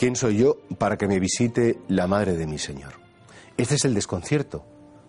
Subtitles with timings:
[0.00, 2.94] ¿Quién soy yo para que me visite la madre de mi Señor?
[3.58, 4.64] Este es el desconcierto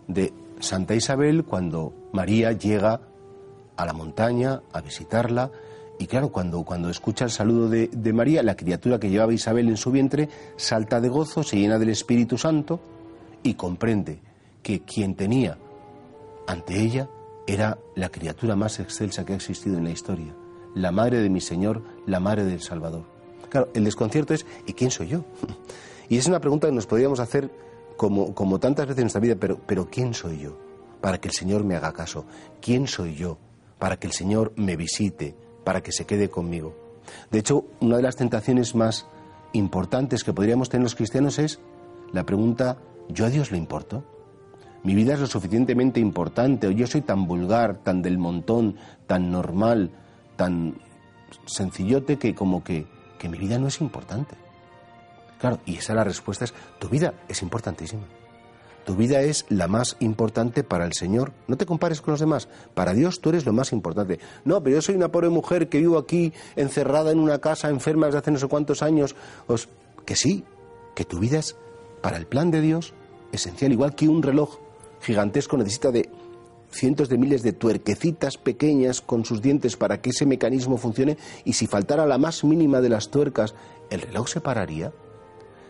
[0.10, 3.00] de Santa Isabel cuando María llega
[3.78, 5.50] a la montaña a visitarla
[5.98, 9.70] y claro, cuando, cuando escucha el saludo de, de, María, la criatura que llevaba Isabel
[9.70, 10.28] en su vientre
[10.58, 12.82] salta de gozo, se llena del Espíritu Santo
[13.44, 14.20] y comprende
[14.62, 15.58] que quien tenía
[16.48, 17.08] ante ella
[17.48, 20.36] era la criatura más excelsa que ha existido en la historia,
[20.76, 23.21] la madre de mi Señor, la madre del Salvador.
[23.52, 25.26] Claro, el desconcierto es, ¿y quién soy yo?
[26.08, 27.52] Y es una pregunta que nos podríamos hacer
[27.98, 30.58] como, como tantas veces en nuestra vida, pero, pero ¿quién soy yo?
[31.02, 32.26] Para que el Señor me haga caso.
[32.62, 33.38] ¿Quién soy yo?
[33.78, 36.76] Para que el Señor me visite, para que se quede conmigo.
[37.30, 39.06] De hecho, una de las tentaciones más
[39.52, 41.60] importantes que podríamos tener los cristianos es
[42.14, 42.78] la pregunta,
[43.10, 44.06] ¿yo a Dios le importo?
[44.84, 48.78] Mi vida es lo suficientemente importante, o yo soy tan vulgar, tan del montón,
[49.08, 49.92] tan normal,
[50.38, 50.76] tan
[51.46, 52.86] sencillote que como que
[53.22, 54.36] que mi vida no es importante.
[55.40, 58.02] Claro, y esa la respuesta es, tu vida es importantísima.
[58.84, 61.32] Tu vida es la más importante para el Señor.
[61.48, 62.48] No te compares con los demás.
[62.74, 64.20] Para Dios tú eres lo más importante.
[64.44, 68.08] No, pero yo soy una pobre mujer que vivo aquí encerrada en una casa enferma
[68.08, 69.16] desde hace no sé cuántos años.
[69.46, 69.70] Os...
[70.04, 70.44] Que sí,
[70.96, 71.56] que tu vida es
[72.02, 72.96] para el plan de Dios
[73.32, 73.72] esencial.
[73.72, 74.58] Igual que un reloj
[75.00, 76.10] gigantesco necesita de
[76.72, 81.54] cientos de miles de tuerquecitas pequeñas con sus dientes para que ese mecanismo funcione y
[81.54, 83.54] si faltara la más mínima de las tuercas,
[83.90, 84.92] ¿el reloj se pararía?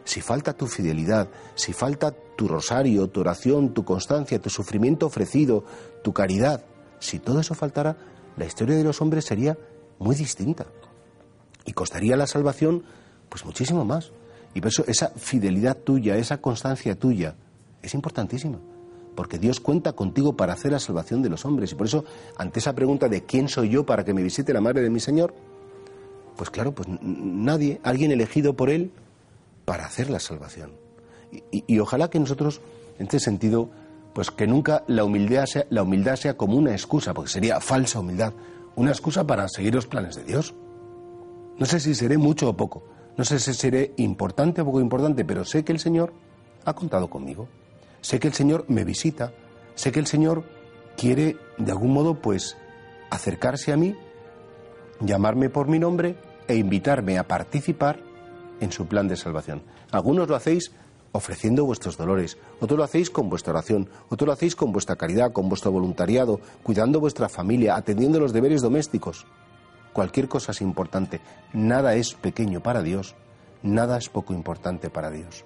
[0.03, 5.63] Si falta tu fidelidad, si falta tu rosario, tu oración, tu constancia, tu sufrimiento ofrecido,
[6.03, 6.63] tu caridad,
[6.99, 7.97] si todo eso faltara,
[8.37, 9.57] la historia de los hombres sería
[9.99, 10.65] muy distinta
[11.65, 12.83] y costaría la salvación
[13.29, 14.11] pues muchísimo más.
[14.53, 17.35] Y por eso esa fidelidad tuya, esa constancia tuya,
[17.81, 18.59] es importantísima
[19.15, 21.71] porque Dios cuenta contigo para hacer la salvación de los hombres.
[21.71, 22.05] Y por eso,
[22.37, 24.99] ante esa pregunta de quién soy yo para que me visite la madre de mi
[24.99, 25.33] Señor,
[26.37, 28.91] pues claro, pues nadie, alguien elegido por Él
[29.65, 30.71] para hacer la salvación.
[31.51, 32.61] Y, ojalá que nosotros,
[32.97, 33.69] en este sentido,
[34.13, 37.99] pues que nunca la humildad, sea, la humildad sea como una excusa, porque sería falsa
[37.99, 38.33] humildad,
[38.75, 40.53] una excusa para seguir los planes de Dios.
[41.57, 42.83] No sé si seré mucho o poco,
[43.17, 46.11] no sé si seré importante o poco importante, pero sé que el Señor
[46.65, 47.47] ha contado conmigo.
[48.01, 49.31] Sé que el Señor me visita,
[49.75, 50.43] sé que el Señor
[50.97, 52.57] quiere de algún modo pues
[53.09, 53.95] acercarse a mí,
[54.99, 56.15] llamarme por mi nombre
[56.47, 57.99] e invitarme a participar
[58.59, 59.63] en su plan de salvación.
[59.91, 60.71] Algunos lo hacéis
[61.11, 65.33] ofreciendo vuestros dolores, otros lo hacéis con vuestra oración, otros lo hacéis con vuestra caridad,
[65.33, 69.25] con vuestro voluntariado, cuidando vuestra familia, atendiendo los deberes domésticos.
[69.93, 71.19] Cualquier cosa es importante,
[71.53, 73.15] nada es pequeño para Dios,
[73.61, 75.43] nada es poco importante para Dios.